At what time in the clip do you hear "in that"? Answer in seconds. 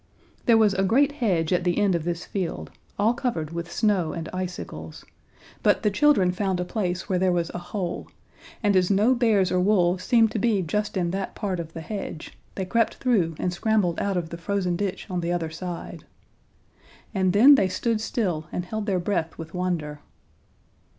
10.97-11.35